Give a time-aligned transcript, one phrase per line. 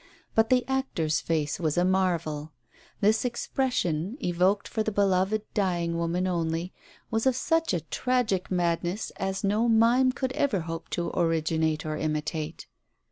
[0.33, 2.53] But the actor's face was a marvel.
[3.01, 6.73] This expression, evoked for the beloved dying woman only,
[7.11, 11.97] was of such a tragic madness as no mime could ever hope to originate or
[11.97, 12.65] imitate.